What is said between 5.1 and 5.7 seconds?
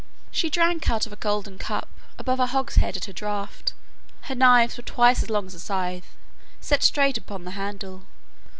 as long as a